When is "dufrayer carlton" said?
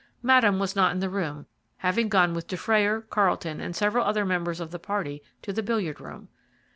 2.47-3.61